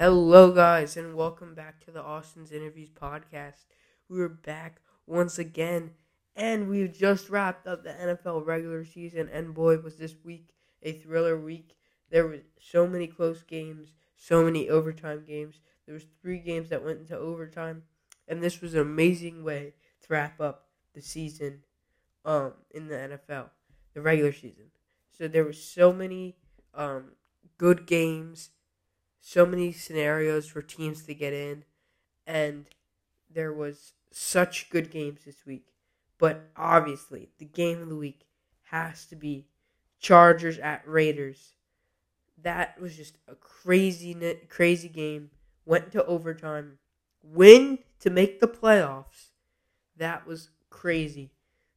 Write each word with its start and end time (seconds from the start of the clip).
Hello, 0.00 0.50
guys, 0.50 0.96
and 0.96 1.14
welcome 1.14 1.54
back 1.54 1.78
to 1.84 1.90
the 1.90 2.02
Austin's 2.02 2.52
Interviews 2.52 2.88
podcast. 2.88 3.66
We're 4.08 4.30
back 4.30 4.80
once 5.06 5.38
again, 5.38 5.90
and 6.34 6.70
we've 6.70 6.90
just 6.90 7.28
wrapped 7.28 7.66
up 7.66 7.84
the 7.84 7.90
NFL 7.90 8.46
regular 8.46 8.82
season. 8.86 9.28
And 9.30 9.52
boy, 9.52 9.76
was 9.76 9.98
this 9.98 10.14
week 10.24 10.54
a 10.82 10.92
thriller 10.92 11.38
week! 11.38 11.76
There 12.10 12.26
were 12.26 12.38
so 12.58 12.86
many 12.86 13.08
close 13.08 13.42
games, 13.42 13.92
so 14.16 14.42
many 14.42 14.70
overtime 14.70 15.22
games. 15.26 15.60
There 15.84 15.92
was 15.92 16.06
three 16.22 16.38
games 16.38 16.70
that 16.70 16.82
went 16.82 17.00
into 17.00 17.18
overtime, 17.18 17.82
and 18.26 18.42
this 18.42 18.62
was 18.62 18.72
an 18.72 18.80
amazing 18.80 19.44
way 19.44 19.74
to 20.00 20.06
wrap 20.08 20.40
up 20.40 20.68
the 20.94 21.02
season, 21.02 21.60
um, 22.24 22.54
in 22.70 22.88
the 22.88 22.94
NFL, 22.94 23.50
the 23.92 24.00
regular 24.00 24.32
season. 24.32 24.70
So 25.10 25.28
there 25.28 25.44
were 25.44 25.52
so 25.52 25.92
many, 25.92 26.38
um, 26.72 27.10
good 27.58 27.86
games 27.86 28.48
so 29.20 29.44
many 29.44 29.72
scenarios 29.72 30.46
for 30.46 30.62
teams 30.62 31.02
to 31.02 31.14
get 31.14 31.32
in, 31.32 31.64
and 32.26 32.66
there 33.32 33.52
was 33.52 33.92
such 34.10 34.70
good 34.70 34.90
games 34.90 35.20
this 35.24 35.46
week. 35.46 35.66
But 36.18 36.50
obviously, 36.56 37.30
the 37.38 37.44
game 37.44 37.80
of 37.80 37.88
the 37.88 37.96
week 37.96 38.26
has 38.70 39.06
to 39.06 39.16
be 39.16 39.46
Chargers 39.98 40.58
at 40.58 40.86
Raiders. 40.86 41.54
That 42.42 42.80
was 42.80 42.96
just 42.96 43.18
a 43.28 43.34
crazy, 43.34 44.16
crazy 44.48 44.88
game. 44.88 45.30
Went 45.66 45.92
to 45.92 46.04
overtime, 46.06 46.78
win 47.22 47.78
to 48.00 48.10
make 48.10 48.40
the 48.40 48.48
playoffs. 48.48 49.28
That 49.96 50.26
was 50.26 50.50
crazy. 50.70 51.32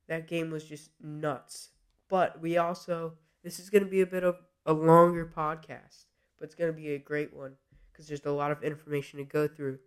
That 0.08 0.28
game 0.28 0.50
was 0.50 0.64
just 0.64 0.92
nuts. 1.02 1.70
But 2.10 2.42
we 2.42 2.58
also, 2.58 3.14
this 3.44 3.60
is 3.60 3.70
going 3.70 3.84
to 3.84 3.90
be 3.90 4.02
a 4.02 4.08
bit 4.08 4.24
of 4.24 4.38
a 4.66 4.74
longer 4.74 5.26
podcast 5.26 6.06
but 6.44 6.48
it's 6.48 6.56
going 6.56 6.70
to 6.70 6.78
be 6.78 6.90
a 6.90 7.00
great 7.00 7.34
one 7.34 7.54
because 7.90 8.06
there's 8.06 8.26
a 8.26 8.30
lot 8.30 8.52
of 8.52 8.64
information 8.64 9.18
to 9.18 9.24
go 9.24 9.48
through. 9.48 9.80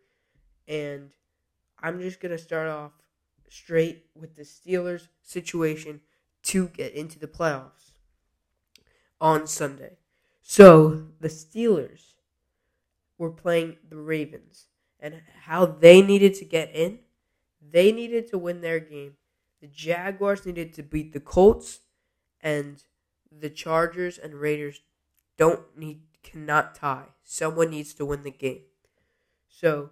And 0.66 1.10
I'm 1.82 2.00
just 2.00 2.18
going 2.18 2.32
to 2.32 2.38
start 2.38 2.66
off 2.66 2.92
straight 3.50 4.06
with 4.14 4.36
the 4.36 4.42
Steelers 4.42 5.08
situation 5.22 6.00
to 6.44 6.68
get 6.68 6.94
into 6.94 7.18
the 7.18 7.26
playoffs 7.26 7.92
on 9.20 9.46
Sunday. 9.46 9.98
So 10.40 11.08
the 11.20 11.28
Steelers 11.28 12.14
were 13.18 13.32
playing 13.32 13.76
the 13.86 13.98
Ravens 13.98 14.68
and 14.98 15.20
how 15.42 15.66
they 15.66 16.00
needed 16.00 16.32
to 16.36 16.46
get 16.46 16.74
in, 16.74 17.00
they 17.60 17.92
needed 17.92 18.30
to 18.30 18.38
win 18.38 18.62
their 18.62 18.80
game. 18.80 19.16
The 19.60 19.66
Jaguars 19.66 20.46
needed 20.46 20.72
to 20.72 20.82
beat 20.82 21.12
the 21.12 21.20
Colts 21.20 21.80
and 22.40 22.82
the 23.30 23.50
Chargers 23.50 24.16
and 24.16 24.32
Raiders 24.36 24.80
don't 25.36 25.60
need 25.76 26.00
cannot 26.22 26.74
tie. 26.74 27.06
Someone 27.22 27.70
needs 27.70 27.94
to 27.94 28.04
win 28.04 28.22
the 28.22 28.30
game. 28.30 28.62
So, 29.48 29.90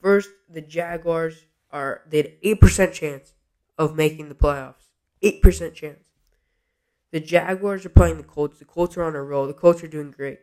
first, 0.00 0.30
the 0.48 0.60
Jaguars 0.60 1.44
are 1.70 2.02
they 2.08 2.18
had 2.18 2.32
eight 2.42 2.60
percent 2.60 2.92
chance 2.92 3.34
of 3.78 3.96
making 3.96 4.28
the 4.28 4.34
playoffs. 4.34 4.90
Eight 5.22 5.40
percent 5.42 5.74
chance. 5.74 6.04
The 7.12 7.20
Jaguars 7.20 7.84
are 7.84 7.90
playing 7.90 8.18
the 8.18 8.22
Colts. 8.22 8.58
The 8.58 8.64
Colts 8.64 8.96
are 8.96 9.04
on 9.04 9.16
a 9.16 9.22
roll. 9.22 9.46
The 9.46 9.52
Colts 9.52 9.82
are 9.82 9.88
doing 9.88 10.10
great. 10.10 10.40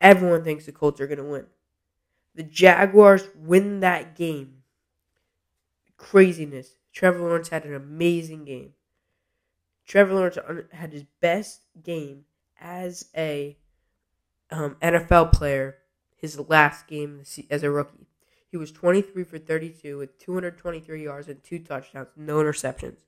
Everyone 0.00 0.44
thinks 0.44 0.66
the 0.66 0.72
Colts 0.72 1.00
are 1.00 1.06
going 1.06 1.18
to 1.18 1.24
win. 1.24 1.46
The 2.34 2.42
Jaguars 2.42 3.28
win 3.34 3.80
that 3.80 4.14
game. 4.14 4.62
Craziness. 5.96 6.76
Trevor 6.92 7.20
Lawrence 7.20 7.48
had 7.48 7.64
an 7.64 7.74
amazing 7.74 8.44
game. 8.44 8.74
Trevor 9.86 10.14
Lawrence 10.14 10.38
had 10.72 10.92
his 10.92 11.04
best 11.20 11.62
game 11.82 12.24
as 12.60 13.06
a 13.16 13.56
um, 14.50 14.76
NFL 14.82 15.32
player 15.32 15.76
his 16.16 16.38
last 16.48 16.86
game 16.86 17.22
as 17.50 17.62
a 17.62 17.70
rookie. 17.70 18.08
He 18.48 18.56
was 18.56 18.72
23 18.72 19.24
for 19.24 19.38
32 19.38 19.98
with 19.98 20.18
223 20.18 21.04
yards 21.04 21.28
and 21.28 21.42
two 21.42 21.58
touchdowns, 21.58 22.08
no 22.16 22.36
interceptions. 22.36 23.04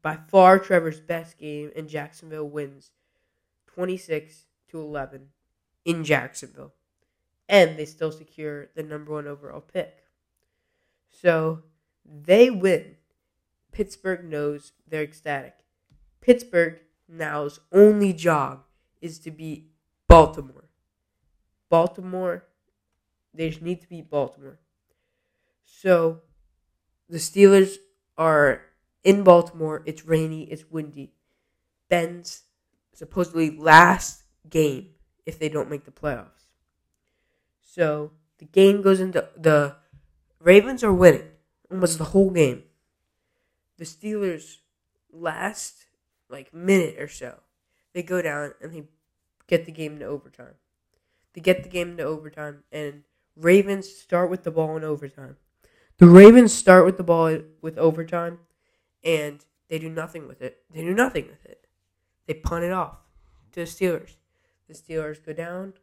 By 0.00 0.16
far, 0.16 0.58
Trevor's 0.58 1.00
best 1.00 1.38
game, 1.38 1.70
and 1.76 1.88
Jacksonville 1.88 2.48
wins 2.48 2.92
26 3.66 4.44
to 4.70 4.80
11 4.80 5.28
in 5.84 6.04
Jacksonville. 6.04 6.72
And 7.48 7.76
they 7.78 7.84
still 7.84 8.12
secure 8.12 8.68
the 8.74 8.82
number 8.82 9.12
one 9.12 9.26
overall 9.26 9.60
pick. 9.60 10.04
So 11.10 11.62
they 12.04 12.50
win. 12.50 12.96
Pittsburgh 13.72 14.24
knows 14.24 14.72
they're 14.86 15.02
ecstatic. 15.02 15.54
Pittsburgh 16.20 16.80
now's 17.08 17.60
only 17.72 18.12
job 18.12 18.64
is 19.00 19.18
to 19.20 19.30
beat 19.30 19.70
Baltimore. 20.08 20.68
Baltimore, 21.68 22.44
they 23.34 23.50
just 23.50 23.62
need 23.62 23.80
to 23.80 23.88
beat 23.88 24.10
Baltimore. 24.10 24.58
So 25.64 26.22
the 27.08 27.18
Steelers 27.18 27.76
are 28.16 28.62
in 29.04 29.22
Baltimore. 29.22 29.82
It's 29.86 30.04
rainy, 30.04 30.44
it's 30.44 30.70
windy. 30.70 31.12
Ben's 31.88 32.42
supposedly 32.92 33.50
last 33.50 34.24
game 34.48 34.90
if 35.24 35.38
they 35.38 35.48
don't 35.48 35.70
make 35.70 35.84
the 35.84 35.90
playoffs. 35.90 36.48
So 37.60 38.12
the 38.38 38.44
game 38.44 38.82
goes 38.82 39.00
into 39.00 39.28
the 39.36 39.76
Ravens 40.40 40.84
are 40.84 40.92
winning 40.92 41.28
almost 41.70 41.98
the 41.98 42.04
whole 42.04 42.30
game. 42.30 42.62
The 43.76 43.84
Steelers 43.84 44.58
last 45.12 45.86
like 46.28 46.52
minute 46.52 46.98
or 46.98 47.08
so, 47.08 47.40
they 47.94 48.02
go 48.02 48.22
down 48.22 48.52
and 48.60 48.72
they 48.72 48.84
get 49.46 49.66
the 49.66 49.72
game 49.72 49.98
to 49.98 50.04
overtime. 50.04 50.54
They 51.34 51.40
get 51.40 51.62
the 51.62 51.68
game 51.68 51.96
to 51.96 52.02
overtime, 52.02 52.64
and 52.72 53.04
Ravens 53.36 53.88
start 53.92 54.30
with 54.30 54.42
the 54.42 54.50
ball 54.50 54.76
in 54.76 54.84
overtime. 54.84 55.36
The 55.98 56.06
Ravens 56.06 56.52
start 56.52 56.84
with 56.84 56.96
the 56.96 57.02
ball 57.02 57.38
with 57.60 57.78
overtime, 57.78 58.38
and 59.04 59.44
they 59.68 59.78
do 59.78 59.88
nothing 59.88 60.26
with 60.26 60.42
it. 60.42 60.58
They 60.70 60.82
do 60.82 60.94
nothing 60.94 61.26
with 61.28 61.44
it. 61.44 61.66
They 62.26 62.34
punt 62.34 62.64
it 62.64 62.72
off 62.72 62.98
to 63.52 63.60
the 63.60 63.66
Steelers. 63.66 64.16
The 64.68 64.74
Steelers 64.74 65.24
go 65.24 65.32
down. 65.32 65.74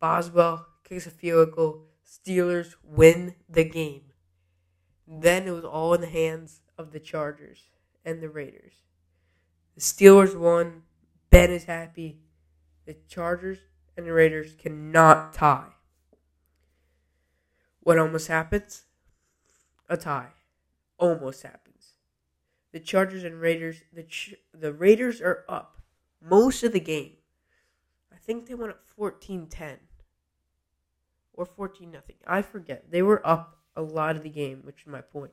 Boswell 0.00 0.66
kicks 0.84 1.06
a 1.06 1.10
field 1.10 1.52
goal. 1.52 1.86
Steelers 2.06 2.74
win 2.82 3.34
the 3.48 3.64
game. 3.64 4.02
Then 5.06 5.46
it 5.46 5.52
was 5.52 5.64
all 5.64 5.94
in 5.94 6.00
the 6.00 6.08
hands 6.08 6.60
of 6.76 6.92
the 6.92 7.00
Chargers 7.00 7.70
and 8.04 8.20
the 8.20 8.28
Raiders. 8.28 8.74
The 9.80 9.86
Steelers 9.86 10.38
won. 10.38 10.82
Ben 11.30 11.50
is 11.50 11.64
happy. 11.64 12.18
The 12.84 12.98
Chargers 13.08 13.60
and 13.96 14.04
the 14.04 14.12
Raiders 14.12 14.52
cannot 14.52 15.32
tie. 15.32 15.70
What 17.80 17.98
almost 17.98 18.28
happens? 18.28 18.82
A 19.88 19.96
tie. 19.96 20.32
Almost 20.98 21.44
happens. 21.44 21.94
The 22.72 22.80
Chargers 22.80 23.24
and 23.24 23.40
Raiders, 23.40 23.80
the 23.90 24.02
Ch- 24.02 24.34
the 24.52 24.70
Raiders 24.70 25.22
are 25.22 25.46
up 25.48 25.80
most 26.20 26.62
of 26.62 26.72
the 26.72 26.80
game. 26.80 27.14
I 28.12 28.16
think 28.18 28.48
they 28.48 28.54
went 28.54 28.72
up 28.72 28.82
14-10 28.98 29.78
or 31.32 31.46
14 31.46 31.90
nothing. 31.90 32.16
I 32.26 32.42
forget. 32.42 32.90
They 32.90 33.00
were 33.00 33.26
up 33.26 33.56
a 33.74 33.80
lot 33.80 34.16
of 34.16 34.24
the 34.24 34.28
game, 34.28 34.60
which 34.62 34.82
is 34.82 34.88
my 34.88 35.00
point. 35.00 35.32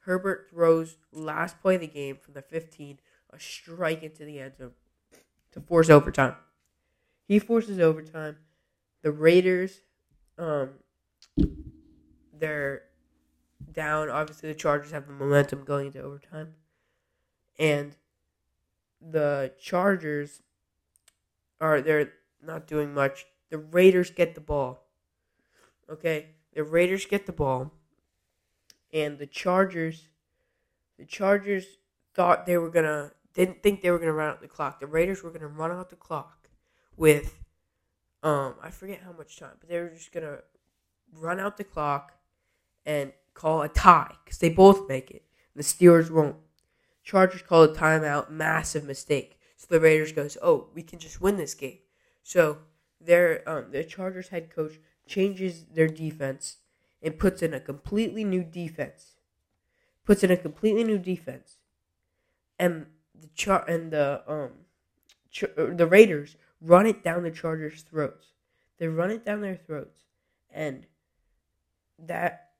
Herbert 0.00 0.48
throws 0.50 0.98
last 1.12 1.62
play 1.62 1.76
of 1.76 1.80
the 1.80 1.86
game 1.86 2.18
from 2.20 2.34
the 2.34 2.42
15 2.42 2.98
a 3.32 3.38
strike 3.38 4.02
into 4.02 4.24
the 4.24 4.38
end 4.38 4.56
zone 4.56 4.72
to 5.52 5.60
force 5.60 5.90
overtime. 5.90 6.34
He 7.26 7.38
forces 7.38 7.78
overtime. 7.78 8.36
The 9.02 9.12
Raiders, 9.12 9.80
um, 10.38 10.70
they're 12.36 12.82
down. 13.72 14.10
Obviously, 14.10 14.48
the 14.48 14.54
Chargers 14.54 14.90
have 14.90 15.06
the 15.06 15.12
momentum 15.12 15.64
going 15.64 15.86
into 15.86 16.02
overtime, 16.02 16.54
and 17.58 17.96
the 19.00 19.52
Chargers 19.60 20.42
are 21.60 21.80
they're 21.80 22.12
not 22.44 22.66
doing 22.66 22.92
much. 22.92 23.26
The 23.50 23.58
Raiders 23.58 24.10
get 24.10 24.34
the 24.34 24.40
ball. 24.40 24.86
Okay, 25.88 26.30
the 26.54 26.64
Raiders 26.64 27.06
get 27.06 27.26
the 27.26 27.32
ball, 27.32 27.72
and 28.92 29.18
the 29.18 29.26
Chargers, 29.26 30.08
the 30.98 31.04
Chargers 31.04 31.78
thought 32.12 32.44
they 32.46 32.58
were 32.58 32.70
gonna 32.70 33.12
didn't 33.34 33.62
think 33.62 33.82
they 33.82 33.90
were 33.90 33.98
going 33.98 34.08
to 34.08 34.12
run 34.12 34.30
out 34.30 34.40
the 34.40 34.48
clock. 34.48 34.80
The 34.80 34.86
Raiders 34.86 35.22
were 35.22 35.30
going 35.30 35.40
to 35.40 35.46
run 35.46 35.70
out 35.70 35.90
the 35.90 35.96
clock 35.96 36.48
with, 36.96 37.38
um, 38.22 38.54
I 38.62 38.70
forget 38.70 39.00
how 39.04 39.12
much 39.12 39.38
time, 39.38 39.56
but 39.60 39.68
they 39.68 39.78
were 39.78 39.90
just 39.90 40.12
going 40.12 40.26
to 40.26 40.40
run 41.12 41.40
out 41.40 41.56
the 41.56 41.64
clock 41.64 42.12
and 42.84 43.12
call 43.34 43.62
a 43.62 43.68
tie 43.68 44.14
because 44.24 44.38
they 44.38 44.48
both 44.48 44.88
make 44.88 45.10
it. 45.10 45.24
The 45.54 45.62
Steelers 45.62 46.10
won't. 46.10 46.36
Chargers 47.02 47.42
call 47.42 47.62
a 47.64 47.74
timeout, 47.74 48.30
massive 48.30 48.84
mistake. 48.84 49.38
So 49.56 49.66
the 49.70 49.80
Raiders 49.80 50.12
goes, 50.12 50.36
oh, 50.42 50.68
we 50.74 50.82
can 50.82 50.98
just 50.98 51.20
win 51.20 51.36
this 51.36 51.54
game. 51.54 51.78
So 52.22 52.58
their 53.00 53.48
um, 53.48 53.66
the 53.72 53.84
Chargers 53.84 54.28
head 54.28 54.54
coach 54.54 54.78
changes 55.06 55.64
their 55.64 55.88
defense 55.88 56.58
and 57.02 57.18
puts 57.18 57.42
in 57.42 57.54
a 57.54 57.60
completely 57.60 58.24
new 58.24 58.44
defense. 58.44 59.16
Puts 60.04 60.22
in 60.22 60.30
a 60.30 60.36
completely 60.36 60.84
new 60.84 60.98
defense. 60.98 61.56
And 62.58 62.86
the 63.20 63.28
char 63.34 63.64
and 63.68 63.92
the 63.92 64.22
um 64.26 64.50
ch- 65.30 65.44
uh, 65.56 65.74
the 65.74 65.86
Raiders 65.86 66.36
run 66.60 66.86
it 66.86 67.02
down 67.02 67.22
the 67.22 67.30
Chargers' 67.30 67.82
throats. 67.82 68.28
They 68.78 68.88
run 68.88 69.10
it 69.10 69.24
down 69.24 69.40
their 69.40 69.56
throats, 69.56 70.00
and 70.50 70.86
that 71.98 72.50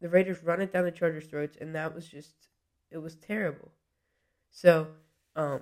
the 0.00 0.08
Raiders 0.08 0.42
run 0.42 0.60
it 0.60 0.72
down 0.72 0.84
the 0.84 0.90
Chargers' 0.90 1.26
throats, 1.26 1.56
and 1.60 1.74
that 1.74 1.94
was 1.94 2.06
just 2.06 2.48
it 2.90 2.98
was 2.98 3.16
terrible. 3.16 3.72
So, 4.50 4.88
um, 5.36 5.60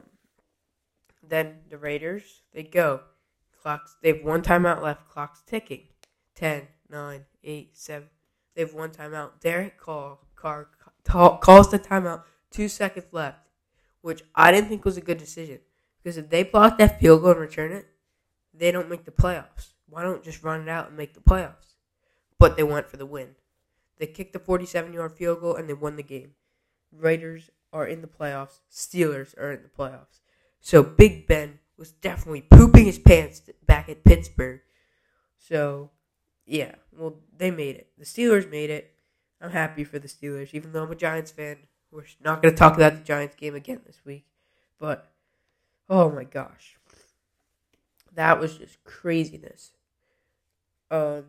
then 1.23 1.59
the 1.69 1.79
Raiders 1.79 2.43
they 2.53 2.63
go. 2.63 3.01
Clocks. 3.61 3.97
They 4.01 4.13
have 4.13 4.25
one 4.25 4.43
timeout 4.43 4.81
left. 4.81 5.09
Clock's 5.09 5.43
ticking. 5.45 5.89
10, 6.37 6.69
9, 6.89 7.25
8, 7.43 7.77
7. 7.77 8.09
They 8.55 8.63
have 8.63 8.75
one 8.75 8.91
timeout. 8.91 9.41
Derek 9.41 9.77
Carr, 9.79 10.19
Carr 10.37 10.69
calls 11.05 11.71
the 11.71 11.79
timeout. 11.79 12.23
Two 12.51 12.69
seconds 12.69 13.07
left, 13.13 13.46
which 14.07 14.23
I 14.37 14.53
didn't 14.53 14.69
think 14.69 14.85
was 14.85 14.97
a 14.97 15.01
good 15.01 15.19
decision 15.19 15.59
because 16.01 16.17
if 16.17 16.31
they 16.31 16.45
block 16.45 16.79
that 16.79 17.01
field 17.01 17.23
goal 17.23 17.33
and 17.33 17.41
return 17.41 17.73
it, 17.73 17.87
they 18.55 18.71
don't 18.71 18.89
make 18.89 19.05
the 19.05 19.11
playoffs. 19.11 19.73
Why 19.89 20.05
don't 20.05 20.23
just 20.23 20.45
run 20.45 20.61
it 20.61 20.69
out 20.69 20.87
and 20.87 20.97
make 20.97 21.15
the 21.15 21.21
playoffs? 21.21 21.75
But 22.39 22.57
they 22.57 22.63
went 22.63 22.89
for 22.89 22.99
the 22.99 23.05
win. 23.05 23.31
They 23.99 24.07
kicked 24.07 24.33
the 24.33 24.39
47 24.39 24.93
yard 24.93 25.13
field 25.13 25.41
goal 25.41 25.57
and 25.57 25.69
they 25.69 25.75
won 25.75 25.97
the 25.97 26.05
game. 26.05 26.35
Raiders 26.97 27.51
are 27.73 27.85
in 27.85 28.01
the 28.01 28.07
playoffs. 28.07 28.61
Steelers 28.71 29.37
are 29.39 29.51
in 29.51 29.65
the 29.65 29.69
playoffs. 29.69 30.21
So 30.61 30.85
Big 30.85 31.27
Ben 31.27 31.59
was 31.77 31.91
definitely 31.91 32.43
pooping 32.43 32.85
his 32.85 33.01
pants 33.01 33.43
back 33.67 33.89
at 33.89 34.05
Pittsburgh. 34.05 34.61
So, 35.37 35.91
yeah, 36.47 36.77
well, 36.97 37.17
they 37.37 37.51
made 37.51 37.75
it. 37.75 37.89
The 37.99 38.05
Steelers 38.05 38.49
made 38.49 38.71
it. 38.71 38.95
I'm 39.41 39.51
happy 39.51 39.83
for 39.83 39.99
the 39.99 40.07
Steelers, 40.07 40.55
even 40.55 40.71
though 40.71 40.85
I'm 40.85 40.93
a 40.93 40.95
Giants 40.95 41.33
fan. 41.33 41.57
We're 41.91 42.05
not 42.23 42.43
going 42.43 42.55
to 42.55 42.59
talk 42.59 42.75
about 42.75 42.95
the 42.95 43.05
Giants 43.05 43.37
game 43.37 43.55
again 43.55 43.81
this 43.87 44.01
week. 44.05 44.27
But, 44.79 45.11
oh 45.89 46.11
my 46.11 46.25
gosh. 46.25 46.77
That 48.15 48.41
was 48.41 48.59
just 48.59 48.83
craziness. 48.85 49.73
Um, 50.91 51.25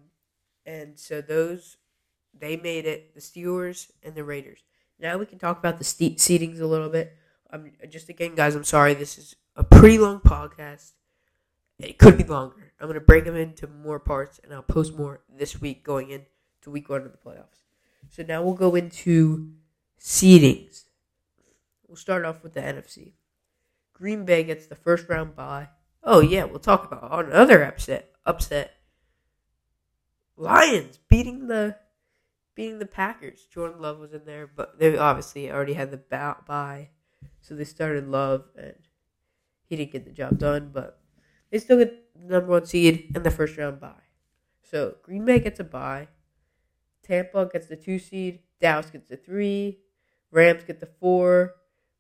and 0.66 0.98
so 0.98 1.22
those, 1.22 1.78
they 2.38 2.58
made 2.58 2.86
it, 2.86 3.14
the 3.14 3.22
Steelers 3.22 3.92
and 4.04 4.16
the 4.16 4.24
Raiders. 4.24 4.60
Now 5.00 5.18
we 5.18 5.26
can 5.26 5.40
talk 5.40 5.60
about 5.60 5.78
the 5.78 5.86
seedings 5.86 6.60
a 6.60 6.66
little 6.66 6.90
bit. 6.90 7.16
Um, 7.52 7.72
just 7.90 8.10
again, 8.10 8.36
guys, 8.36 8.56
I'm 8.56 8.64
sorry. 8.64 8.94
This 8.94 9.18
is 9.18 9.36
a 9.56 9.64
pretty 9.64 9.98
long 9.98 10.20
podcast. 10.20 10.94
It 11.80 11.98
could 11.98 12.18
be 12.18 12.24
longer. 12.24 12.74
I'm 12.80 12.88
going 12.88 13.00
to 13.00 13.06
break 13.06 13.26
them 13.26 13.36
into 13.36 13.68
more 13.68 14.00
parts, 14.00 14.40
and 14.44 14.54
I'll 14.54 14.64
post 14.64 14.96
more 14.96 15.22
this 15.30 15.62
week 15.62 15.84
going 15.84 16.10
into 16.10 16.26
week 16.72 16.90
one 16.90 17.02
of 17.02 17.12
the 17.12 17.18
playoffs. 17.18 17.64
So 18.10 18.24
now 18.24 18.42
we'll 18.42 18.56
go 18.56 18.76
into 18.76 19.52
seedings. 20.00 20.86
We'll 21.88 21.96
start 21.98 22.26
off 22.26 22.44
with 22.44 22.54
the 22.54 22.62
NFC. 22.62 23.14
Green 23.94 24.26
Bay 24.26 24.44
gets 24.44 24.68
the 24.68 24.76
first 24.76 25.10
round 25.10 25.36
bye. 25.36 25.70
Oh 26.04 26.22
yeah, 26.22 26.44
we'll 26.44 26.60
talk 26.60 26.86
about 26.92 27.26
another 27.26 27.64
upset. 27.64 28.12
Upset. 28.26 28.74
Lions 30.36 31.00
beating 31.10 31.48
the 31.48 31.78
beating 32.56 32.80
the 32.80 32.86
Packers. 32.86 33.48
Jordan 33.52 33.82
Love 33.82 34.00
was 34.00 34.14
in 34.14 34.26
there, 34.26 34.48
but 34.48 34.80
they 34.80 34.98
obviously 34.98 35.52
already 35.52 35.74
had 35.74 35.92
the 35.92 35.98
bye, 36.48 36.90
so 37.42 37.56
they 37.56 37.64
started 37.64 38.08
Love, 38.08 38.46
and 38.58 38.76
he 39.66 39.76
didn't 39.76 39.92
get 39.92 40.06
the 40.06 40.12
job 40.12 40.38
done. 40.38 40.72
But 40.74 41.00
they 41.52 41.60
still 41.60 41.78
get 41.78 42.14
the 42.16 42.34
number 42.34 42.52
one 42.52 42.66
seed 42.66 43.12
and 43.16 43.24
the 43.24 43.32
first 43.32 43.58
round 43.58 43.80
bye. 43.80 44.04
So 44.64 44.96
Green 45.02 45.26
Bay 45.26 45.40
gets 45.40 45.60
a 45.60 45.64
bye. 45.64 46.08
Tampa 47.04 47.50
gets 47.52 47.68
the 47.68 47.76
two 47.76 48.00
seed. 48.00 48.40
Dallas 48.60 48.90
gets 48.90 49.10
the 49.10 49.18
three. 49.18 49.80
Rams 50.32 50.64
get 50.64 50.80
the 50.80 50.90
four. 51.00 51.56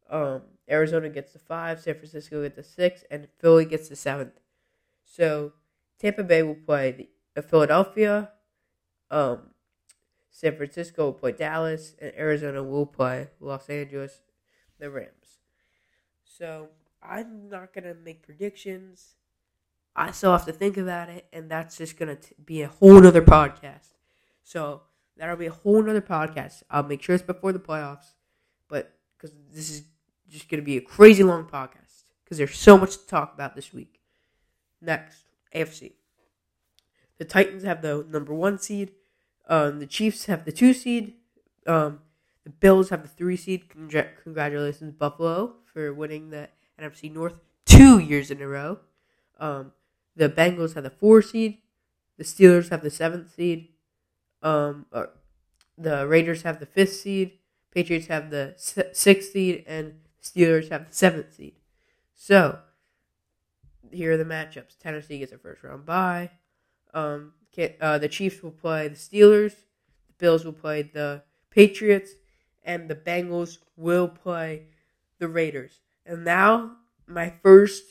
Um, 0.09 0.43
Arizona 0.69 1.09
gets 1.09 1.33
the 1.33 1.39
five. 1.39 1.81
San 1.81 1.95
Francisco 1.95 2.43
gets 2.43 2.55
the 2.55 2.63
six, 2.63 3.03
and 3.09 3.27
Philly 3.39 3.65
gets 3.65 3.89
the 3.89 3.95
seventh. 3.95 4.39
So 5.05 5.53
Tampa 5.99 6.23
Bay 6.23 6.43
will 6.43 6.55
play 6.55 6.91
the 7.35 7.41
uh, 7.41 7.41
Philadelphia. 7.41 8.31
Um, 9.09 9.51
San 10.29 10.55
Francisco 10.55 11.05
will 11.05 11.13
play 11.13 11.31
Dallas, 11.31 11.95
and 12.01 12.13
Arizona 12.17 12.63
will 12.63 12.85
play 12.85 13.29
Los 13.39 13.69
Angeles, 13.69 14.21
the 14.79 14.89
Rams. 14.89 15.39
So 16.23 16.69
I'm 17.01 17.49
not 17.49 17.73
gonna 17.73 17.95
make 17.95 18.23
predictions. 18.23 19.15
I 19.95 20.11
still 20.11 20.31
have 20.31 20.45
to 20.45 20.51
think 20.51 20.77
about 20.77 21.09
it, 21.09 21.25
and 21.33 21.49
that's 21.49 21.77
just 21.77 21.97
gonna 21.97 22.17
be 22.43 22.61
a 22.61 22.67
whole 22.67 23.05
other 23.05 23.21
podcast. 23.21 23.95
So 24.43 24.81
that'll 25.17 25.35
be 25.35 25.47
a 25.47 25.51
whole 25.51 25.81
nother 25.81 26.01
podcast. 26.01 26.63
I'll 26.69 26.83
make 26.83 27.01
sure 27.01 27.15
it's 27.15 27.23
before 27.23 27.51
the 27.51 27.59
playoffs, 27.59 28.13
because 29.17 29.35
this 29.51 29.69
is 29.69 29.83
just 30.29 30.49
going 30.49 30.61
to 30.61 30.65
be 30.65 30.77
a 30.77 30.81
crazy 30.81 31.23
long 31.23 31.45
podcast 31.45 32.03
because 32.23 32.37
there's 32.37 32.57
so 32.57 32.77
much 32.77 32.97
to 32.97 33.07
talk 33.07 33.33
about 33.33 33.55
this 33.55 33.73
week. 33.73 33.99
Next, 34.81 35.23
AFC. 35.55 35.93
The 37.17 37.25
Titans 37.25 37.63
have 37.63 37.81
the 37.81 38.05
number 38.09 38.33
one 38.33 38.59
seed. 38.59 38.91
Um, 39.47 39.79
the 39.79 39.87
Chiefs 39.87 40.25
have 40.25 40.45
the 40.45 40.51
two 40.51 40.73
seed. 40.73 41.13
Um, 41.65 41.99
the 42.43 42.49
Bills 42.51 42.89
have 42.89 43.01
the 43.01 43.07
three 43.07 43.37
seed. 43.37 43.69
Congr- 43.69 44.09
congratulations, 44.23 44.93
Buffalo, 44.93 45.55
for 45.73 45.93
winning 45.93 46.29
the 46.29 46.49
NFC 46.79 47.11
North 47.11 47.33
two 47.65 47.99
years 47.99 48.29
in 48.29 48.41
a 48.41 48.47
row. 48.47 48.79
Um, 49.39 49.71
the 50.15 50.29
Bengals 50.29 50.75
have 50.75 50.83
the 50.83 50.89
four 50.89 51.21
seed. 51.21 51.59
The 52.17 52.23
Steelers 52.23 52.69
have 52.69 52.81
the 52.83 52.89
seventh 52.89 53.33
seed. 53.33 53.69
Um, 54.41 54.85
the 55.77 56.07
Raiders 56.07 56.41
have 56.41 56.59
the 56.59 56.65
fifth 56.65 56.93
seed. 56.93 57.33
Patriots 57.73 58.07
have 58.07 58.29
the 58.29 58.55
sixth 58.93 59.31
seed, 59.31 59.63
and 59.67 59.99
Steelers 60.21 60.69
have 60.69 60.87
the 60.87 60.93
seventh 60.93 61.33
seed. 61.33 61.55
So 62.15 62.59
here 63.91 64.13
are 64.13 64.17
the 64.17 64.25
matchups. 64.25 64.77
Tennessee 64.79 65.19
gets 65.19 65.31
a 65.31 65.37
first 65.37 65.63
round 65.63 65.85
bye. 65.85 66.31
Um, 66.93 67.33
uh, 67.81 67.97
the 67.97 68.07
Chiefs 68.07 68.43
will 68.43 68.51
play 68.51 68.87
the 68.87 68.95
Steelers. 68.95 69.51
The 70.07 70.13
Bills 70.17 70.45
will 70.45 70.53
play 70.53 70.83
the 70.83 71.23
Patriots, 71.49 72.11
and 72.63 72.89
the 72.89 72.95
Bengals 72.95 73.57
will 73.75 74.07
play 74.07 74.67
the 75.19 75.27
Raiders. 75.27 75.79
And 76.05 76.23
now 76.23 76.77
my 77.07 77.33
first, 77.41 77.83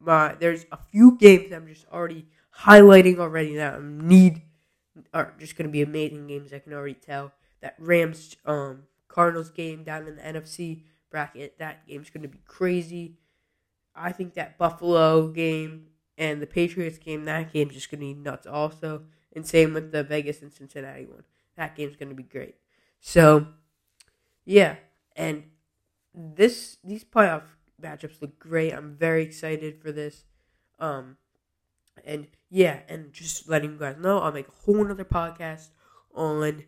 my 0.00 0.34
there's 0.34 0.66
a 0.70 0.78
few 0.90 1.16
games 1.18 1.52
I'm 1.52 1.66
just 1.66 1.86
already 1.88 2.26
highlighting 2.60 3.18
already 3.18 3.56
that 3.56 3.74
I 3.74 3.78
need 3.80 4.42
are 5.12 5.34
just 5.38 5.56
going 5.56 5.68
to 5.68 5.72
be 5.72 5.82
amazing 5.82 6.26
games. 6.26 6.52
I 6.52 6.58
can 6.58 6.72
already 6.72 6.94
tell 6.94 7.32
that 7.60 7.74
Rams 7.78 8.36
um, 8.44 8.82
Cardinals 9.16 9.48
game 9.48 9.82
down 9.82 10.06
in 10.06 10.16
the 10.16 10.22
NFC 10.22 10.82
bracket. 11.10 11.58
That 11.58 11.86
game's 11.88 12.10
going 12.10 12.20
to 12.20 12.28
be 12.28 12.40
crazy. 12.44 13.16
I 13.94 14.12
think 14.12 14.34
that 14.34 14.58
Buffalo 14.58 15.28
game 15.28 15.86
and 16.18 16.42
the 16.42 16.46
Patriots 16.46 16.98
game, 16.98 17.24
that 17.24 17.50
game's 17.50 17.72
just 17.72 17.90
going 17.90 18.00
to 18.00 18.06
be 18.06 18.14
nuts 18.14 18.46
also. 18.46 19.04
And 19.34 19.46
same 19.46 19.72
with 19.72 19.90
the 19.90 20.04
Vegas 20.04 20.42
and 20.42 20.52
Cincinnati 20.52 21.06
one. 21.06 21.24
That 21.56 21.74
game's 21.74 21.96
going 21.96 22.10
to 22.10 22.14
be 22.14 22.24
great. 22.24 22.56
So, 23.00 23.46
yeah. 24.44 24.76
And 25.16 25.44
this 26.14 26.76
these 26.84 27.04
playoff 27.04 27.44
matchups 27.82 28.20
look 28.20 28.38
great. 28.38 28.72
I'm 28.72 28.96
very 28.96 29.22
excited 29.22 29.80
for 29.80 29.92
this. 29.92 30.24
Um, 30.78 31.16
and 32.04 32.26
yeah, 32.50 32.80
and 32.86 33.14
just 33.14 33.48
letting 33.48 33.72
you 33.72 33.78
guys 33.78 33.96
know, 33.98 34.18
I'll 34.18 34.32
make 34.32 34.48
a 34.48 34.64
whole 34.64 34.84
another 34.84 35.06
podcast 35.06 35.68
on 36.14 36.64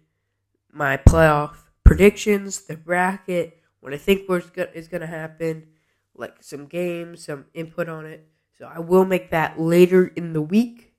my 0.73 0.97
playoff 0.97 1.68
predictions, 1.89 2.67
the 2.67 2.77
bracket, 2.77 3.59
what 3.81 3.95
I 3.95 3.97
think 3.97 4.29
is 4.75 4.89
going 4.89 5.01
to 5.01 5.07
happen, 5.07 5.69
like 6.15 6.37
some 6.43 6.67
games, 6.67 7.25
some 7.25 7.47
input 7.55 7.89
on 7.89 8.05
it. 8.05 8.29
So 8.59 8.71
I 8.73 8.79
will 8.79 9.07
make 9.07 9.31
that 9.31 9.59
later 9.59 10.07
in 10.07 10.35
the 10.35 10.43
week. 10.43 10.93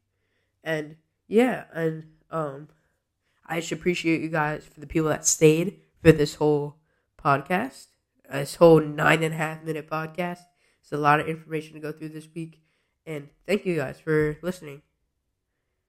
And 0.63 0.95
yeah, 1.27 1.65
and 1.73 2.05
um, 2.31 2.69
I 3.45 3.59
just 3.59 3.71
appreciate 3.71 4.21
you 4.21 4.29
guys 4.29 4.65
for 4.65 4.79
the 4.79 4.87
people 4.87 5.09
that 5.09 5.27
stayed 5.27 5.81
for 6.01 6.11
this 6.11 6.35
whole 6.35 6.77
podcast, 7.23 7.87
this 8.31 8.55
whole 8.55 8.81
nine 8.81 9.21
and 9.21 9.33
a 9.33 9.37
half 9.37 9.63
minute 9.63 9.87
podcast. 9.87 10.39
It's 10.81 10.91
a 10.91 10.97
lot 10.97 11.19
of 11.19 11.27
information 11.27 11.73
to 11.75 11.79
go 11.79 11.91
through 11.91 12.09
this 12.09 12.27
week. 12.33 12.61
And 13.05 13.29
thank 13.45 13.65
you 13.65 13.75
guys 13.75 13.99
for 13.99 14.39
listening. 14.41 14.81